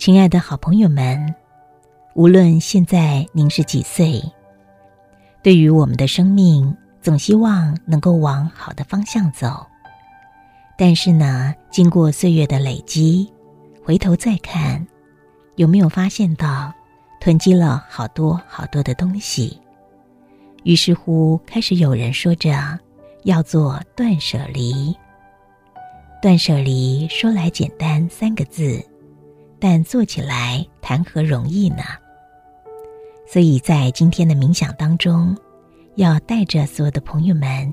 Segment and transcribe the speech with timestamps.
[0.00, 1.34] 亲爱的好朋友们，
[2.14, 4.18] 无论现在您是几岁，
[5.42, 9.66] 对于我们的生命，总希望能够往好的方向走。
[10.78, 13.30] 但是呢，经过岁月的累积，
[13.84, 14.88] 回头再看，
[15.56, 16.72] 有没有发现到
[17.20, 19.60] 囤积了好多好多的东西？
[20.62, 22.56] 于是乎，开始有人说着
[23.24, 24.96] 要做断舍离。
[26.22, 28.82] 断舍离说来简单三个字，
[29.60, 31.82] 但做起来谈何容易呢？
[33.28, 35.36] 所以在今天的冥想当中，
[35.96, 37.72] 要带着所有的朋友们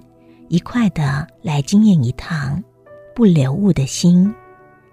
[0.49, 2.63] 一块的来经验一趟
[3.15, 4.31] 不留物的心，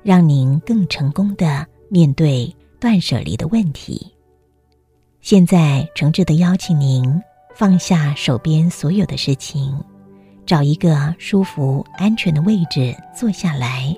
[0.03, 4.11] 让您更成功的面对断舍离的问题。
[5.21, 7.21] 现在诚挚的邀请您。
[7.57, 9.81] 放下手边所有的事情，
[10.45, 13.97] 找一个舒服、安全的位置坐下来，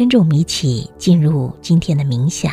[0.00, 2.50] 跟着我们一起进入今天的冥想。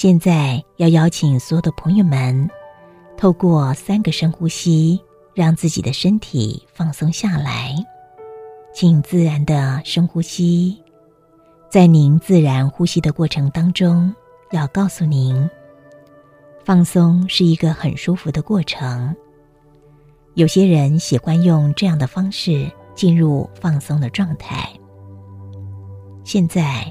[0.00, 2.48] 现在要邀请所有的朋友们，
[3.16, 4.96] 透过三个深呼吸，
[5.34, 7.74] 让自己的身体放松下来。
[8.72, 10.80] 请自然的深呼吸，
[11.68, 14.14] 在您自然呼吸的过程当中，
[14.52, 15.50] 要告诉您，
[16.64, 19.12] 放松是一个很舒服的过程。
[20.34, 24.70] 有些人喜欢用这样的方式进入放松的状态。
[26.22, 26.86] 现在，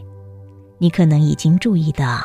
[0.78, 2.20] 你可能已经注意到。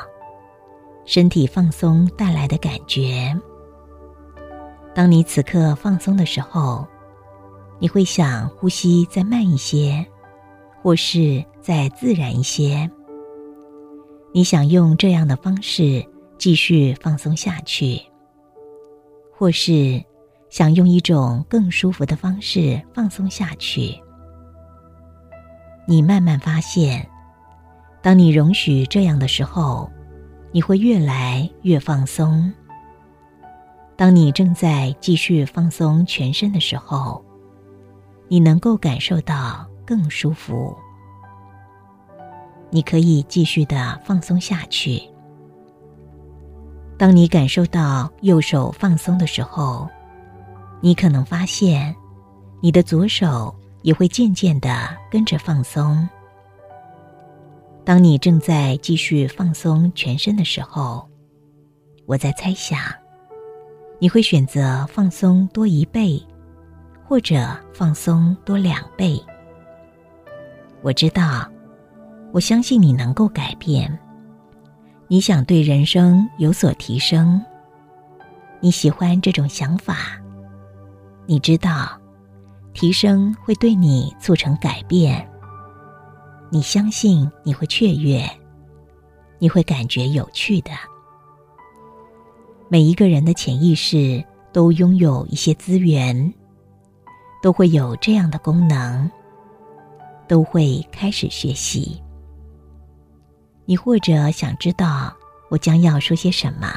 [1.04, 3.36] 身体放松带来的感觉。
[4.94, 6.86] 当你此刻放松的时候，
[7.78, 10.06] 你会想呼吸再慢一些，
[10.80, 12.88] 或是再自然一些。
[14.32, 16.06] 你想用这样的方式
[16.38, 18.00] 继续放松下去，
[19.36, 20.02] 或是
[20.50, 23.98] 想用一种更舒服的方式放松下去。
[25.86, 27.08] 你慢慢发现，
[28.00, 29.90] 当你容许这样的时候。
[30.52, 32.52] 你会越来越放松。
[33.96, 37.24] 当你正在继续放松全身的时候，
[38.28, 40.76] 你能够感受到更舒服。
[42.70, 45.02] 你可以继续的放松下去。
[46.98, 49.88] 当你感受到右手放松的时候，
[50.80, 51.94] 你可能发现，
[52.60, 56.08] 你的左手也会渐渐的跟着放松。
[57.84, 61.08] 当你正在继续放松全身的时候，
[62.06, 62.78] 我在猜想，
[63.98, 66.22] 你会选择放松多一倍，
[67.04, 69.20] 或者放松多两倍。
[70.80, 71.50] 我知道，
[72.32, 73.98] 我相信你能够改变。
[75.08, 77.44] 你想对人生有所提升，
[78.60, 80.18] 你喜欢这种想法。
[81.26, 82.00] 你知道，
[82.72, 85.28] 提升会对你促成改变。
[86.54, 88.22] 你相信你会雀跃，
[89.38, 90.70] 你会感觉有趣的。
[92.68, 94.22] 每一个人的潜意识
[94.52, 96.34] 都拥有一些资源，
[97.42, 99.10] 都会有这样的功能，
[100.28, 102.02] 都会开始学习。
[103.64, 105.10] 你或者想知道
[105.48, 106.68] 我将要说些什么？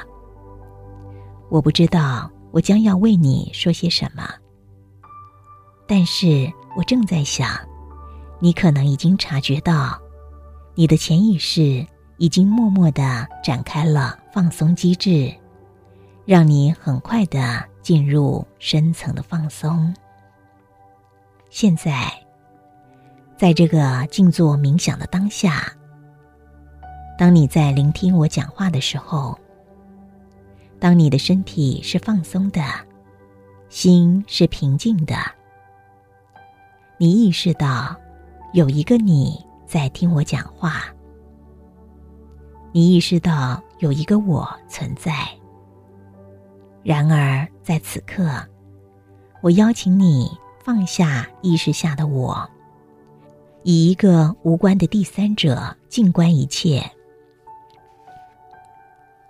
[1.49, 4.23] 我不知道我将要为你说些什么，
[5.85, 7.45] 但是我正在想。
[8.39, 9.99] 你可能已经察觉到，
[10.75, 11.85] 你的潜意识
[12.17, 15.33] 已经默默的展开了放松机制，
[16.25, 19.93] 让你很快的进入深层的放松。
[21.49, 22.11] 现在，
[23.37, 25.71] 在这个静坐冥想的当下，
[27.17, 29.39] 当你在聆听我讲话的时候，
[30.79, 32.61] 当你的身体是放松的，
[33.69, 35.15] 心是平静的，
[36.97, 37.95] 你意识到。
[38.55, 39.37] 有一个你
[39.67, 40.83] 在听我讲话，
[42.71, 45.11] 你意识到有一个我存在。
[46.81, 48.31] 然而在此刻，
[49.41, 50.31] 我邀请你
[50.63, 52.49] 放下意识下的我，
[53.63, 56.81] 以一个无关的第三者静观一切。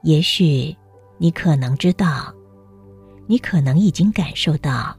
[0.04, 0.78] 也许
[1.18, 2.32] 你可能知道，
[3.26, 4.96] 你可能已经感受到，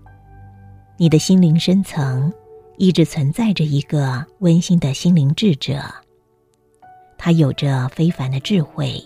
[0.96, 2.32] 你的心灵深层
[2.78, 5.82] 一直存在着一个温馨的心灵智者。
[7.18, 9.02] 他有着非凡的智慧，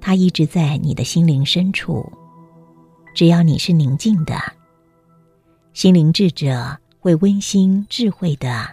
[0.00, 2.10] 他一直在你的心灵深处。
[3.14, 4.34] 只要你是宁静的，
[5.72, 8.68] 心灵智者会温馨智慧的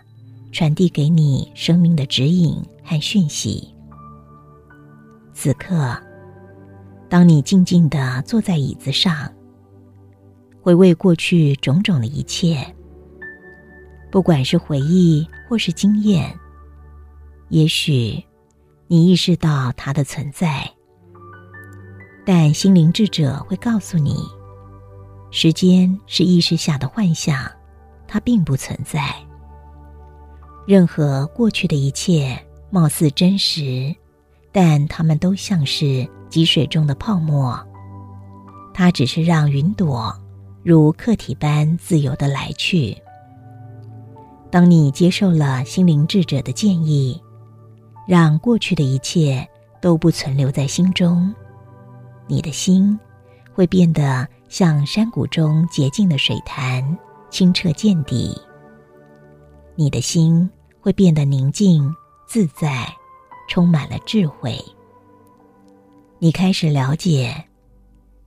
[0.51, 3.67] 传递给你生命的指引和讯息。
[5.33, 5.97] 此刻，
[7.09, 9.31] 当你静静的坐在椅子上，
[10.61, 12.63] 回味过去种种的一切，
[14.11, 16.37] 不管是回忆或是经验，
[17.47, 18.21] 也许
[18.87, 20.69] 你意识到它的存在。
[22.25, 24.15] 但心灵智者会告诉你，
[25.31, 27.49] 时间是意识下的幻象，
[28.05, 29.15] 它并不存在。
[30.67, 32.37] 任何过去的一切
[32.69, 33.95] 貌似真实，
[34.51, 37.57] 但它们都像是积水中的泡沫。
[38.73, 40.13] 它只是让云朵
[40.63, 42.95] 如客体般自由的来去。
[44.51, 47.19] 当你接受了心灵智者的建议，
[48.05, 49.47] 让过去的一切
[49.81, 51.33] 都不存留在心中。
[52.27, 52.99] 你的心
[53.53, 56.97] 会变得像山谷中洁净的水潭，
[57.29, 58.37] 清澈见底。
[59.75, 60.49] 你的心
[60.81, 61.89] 会变得宁静
[62.27, 62.93] 自在，
[63.47, 64.59] 充满了智慧。
[66.19, 67.33] 你开始了解，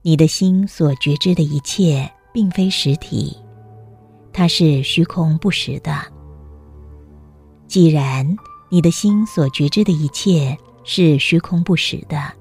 [0.01, 3.37] 你的心所觉知的一切并非实体，
[4.33, 6.14] 它是虚空不实的。
[7.67, 8.37] 既然
[8.69, 12.31] 你的心所觉知的一切是虚空不实的，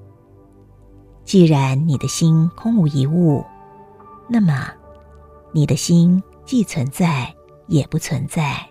[1.25, 3.44] 既然你的心空无一物，
[4.29, 4.71] 那么，
[5.53, 7.35] 你的心既存在
[7.67, 8.65] 也不存在。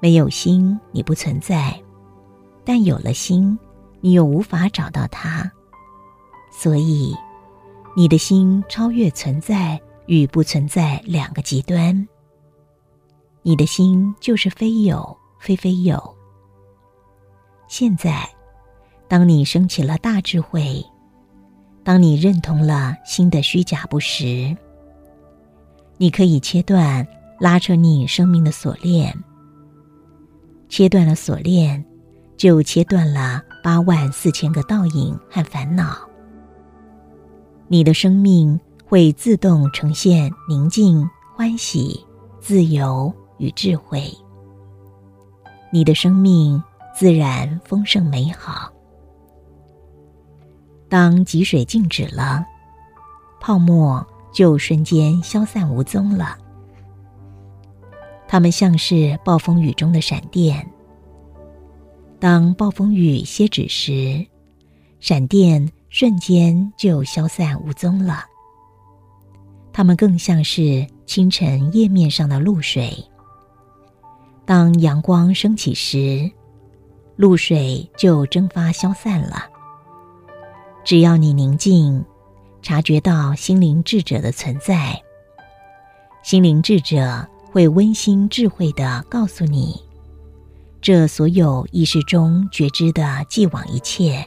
[0.00, 1.72] 没有心，你不存在；
[2.64, 3.58] 但有了心，
[4.00, 5.50] 你又无法找到它。
[6.50, 7.14] 所以，
[7.96, 12.08] 你的心超越存在与不存在两个极端。
[13.42, 16.00] 你的心就是非有，非非有。
[17.66, 18.28] 现在，
[19.08, 20.84] 当你升起了大智慧。
[21.82, 24.56] 当你认同了新的虚假不实，
[25.96, 27.04] 你可以切断
[27.40, 29.12] 拉扯你生命的锁链。
[30.68, 31.84] 切断了锁链，
[32.36, 36.08] 就切断了八万四千个倒影和烦恼。
[37.66, 41.04] 你的生命会自动呈现宁静、
[41.34, 41.98] 欢喜、
[42.38, 44.08] 自由与智慧。
[45.72, 46.62] 你的生命
[46.94, 48.70] 自然丰盛美好。
[50.88, 52.44] 当积水静止了，
[53.40, 56.36] 泡沫就瞬间消散无踪了。
[58.28, 60.70] 它们像是暴风雨中的闪电。
[62.20, 64.26] 当暴风雨歇止时，
[65.00, 68.24] 闪电瞬间就消散无踪了。
[69.72, 72.92] 它们更像是清晨叶面上的露水。
[74.44, 76.30] 当阳光升起时，
[77.16, 79.44] 露水就蒸发消散了。
[80.84, 82.04] 只要你宁静，
[82.60, 85.00] 察觉到心灵智者的存在，
[86.22, 89.80] 心灵智者会温馨智慧的告诉你，
[90.80, 94.26] 这所有意识中觉知的既往一切，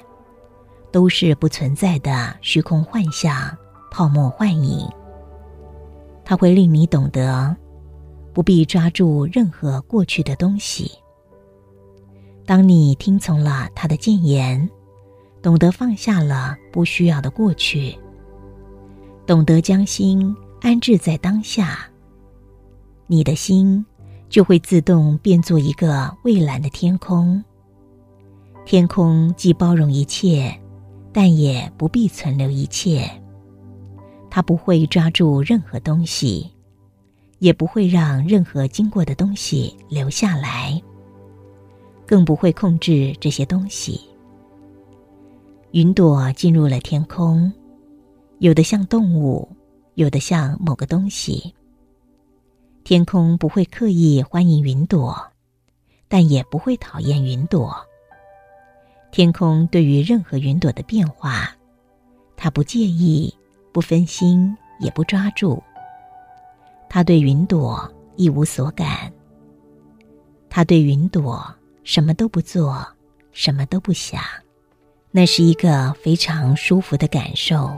[0.91, 3.55] 都是不存在的虚空幻象、
[3.91, 4.87] 泡沫幻影。
[6.23, 7.55] 它会令你懂得，
[8.35, 10.91] 不必抓住任何过去的东西。
[12.45, 14.69] 当你听从了他的谏言。
[15.41, 17.95] 懂得放下了不需要的过去，
[19.27, 21.87] 懂得将心安置在当下，
[23.05, 23.85] 你的心
[24.27, 27.43] 就会自动变作一个蔚蓝的天空。
[28.65, 30.51] 天空既包容一切，
[31.13, 33.07] 但也不必存留一切。
[34.31, 36.51] 它不会抓住任何东西，
[37.39, 40.81] 也不会让任何经过的东西留下来，
[42.05, 44.01] 更不会控制这些东西。
[45.71, 47.51] 云朵进入了天空，
[48.39, 49.47] 有的像动物，
[49.95, 51.53] 有的像某个东西。
[52.83, 55.15] 天空不会刻意欢迎云朵，
[56.07, 57.75] 但也不会讨厌云朵。
[59.11, 61.49] 天空对于任何云朵的变化，
[62.37, 63.33] 它不介意，
[63.73, 65.61] 不分心，也不抓住。
[66.89, 69.11] 他对云朵一无所感。
[70.49, 71.45] 他对云朵
[71.83, 72.85] 什么都不做，
[73.31, 74.21] 什么都不想。
[75.11, 77.71] 那是一个非常舒服的感受。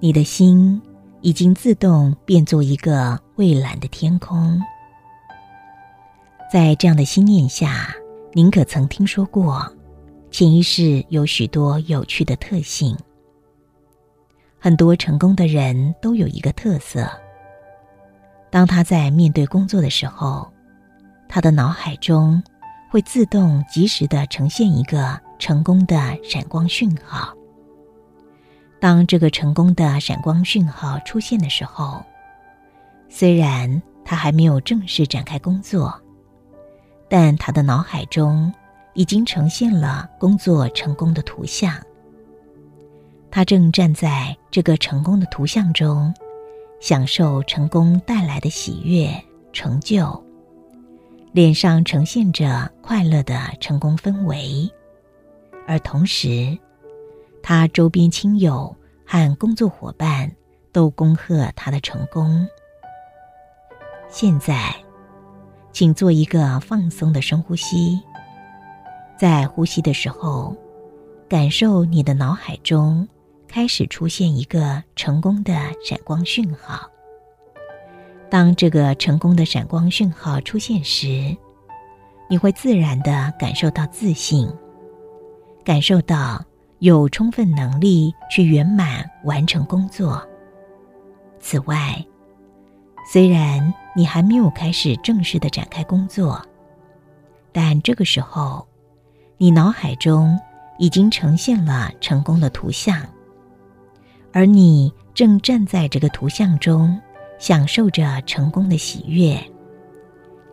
[0.00, 0.80] 你的心
[1.20, 4.60] 已经自动变作一个蔚蓝的天空。
[6.52, 7.94] 在这样的心念下，
[8.32, 9.66] 您可曾听说过，
[10.30, 12.96] 潜意识有许多有趣的特性。
[14.58, 17.10] 很多成功的人都有一个特色：
[18.54, 20.48] 当他在面对工作的时候，
[21.28, 22.40] 他的脑海中
[22.88, 27.34] 会自动及时的呈现一个成功的闪光讯号。
[28.78, 32.00] 当这个成功的闪光讯号出现的时候，
[33.08, 35.92] 虽然他还没有正式展开工作，
[37.08, 38.54] 但他的脑海中。
[38.96, 41.74] 已经呈现了工作成功的图像。
[43.28, 46.14] 他正站在这个成功的图像中，
[46.80, 49.08] 享受成功带来的喜悦、
[49.52, 50.22] 成就，
[51.32, 54.70] 脸上呈现着快乐的成功氛围，
[55.66, 56.58] 而同时，
[57.42, 58.74] 他周边亲友
[59.06, 60.30] 和工作伙伴
[60.72, 62.46] 都恭贺他的成功。
[64.08, 64.74] 现在，
[65.72, 68.00] 请做一个放松的深呼吸。
[69.16, 70.54] 在呼吸的时候，
[71.28, 73.08] 感受你的脑海中
[73.54, 76.90] 开始出现一个成功的闪光讯号。
[78.28, 81.36] 当这个成功的闪光讯号出现时，
[82.28, 84.52] 你会自然的感受到自信，
[85.64, 86.44] 感受到
[86.80, 90.20] 有充分能力去圆满完成工作。
[91.38, 92.04] 此外，
[93.12, 96.44] 虽然你还没有开始正式的展开工作，
[97.52, 98.66] 但这个时候。
[99.36, 100.36] 你脑海中
[100.78, 103.04] 已经呈现了成功的图像，
[104.34, 107.00] 而你正站在这个图像中，
[107.38, 109.40] 享受着成功的喜悦，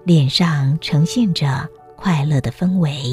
[0.04, 3.04] 脸上呈现着快乐的氛围。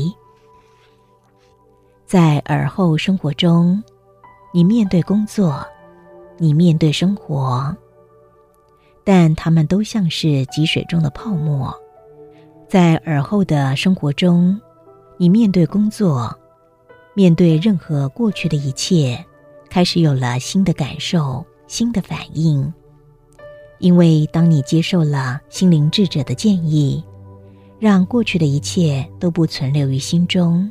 [2.05, 3.83] 在尔后生活中，
[4.53, 5.67] 你面对工作，
[6.37, 7.75] 你面对生活，
[9.05, 11.75] 但他们都像是积水中的泡沫，
[12.69, 14.61] 在尔后的生活中。
[15.21, 16.33] 你面对工作，
[17.15, 19.19] 面对任何过去的一切，
[19.71, 22.73] 开始有了新的感受、新的反应。
[23.79, 27.03] 因为当你接受了心灵智者的建议，
[27.79, 30.69] 让过去的一切都不存留于心中，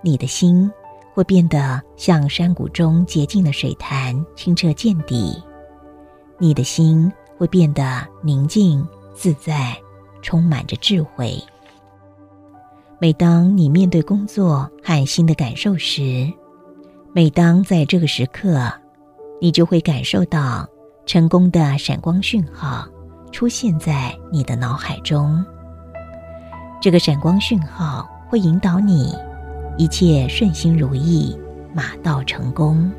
[0.00, 0.70] 你的心
[1.12, 5.42] 会变得像山谷中洁净的水潭，清澈见底。
[6.38, 9.76] 你的心会变得宁静自在，
[10.22, 11.38] 充满着智慧。
[12.98, 16.32] 每当你面对工作和新的感受时，
[17.16, 18.68] 每当在这个时刻，
[19.40, 20.68] 你就会感受到
[21.06, 22.88] 成功的闪光讯号
[23.30, 25.40] 出现在你的脑海中。
[26.82, 29.14] 这个闪光讯号会引导你，
[29.78, 31.38] 一切顺心如意，
[31.72, 32.90] 马到成功。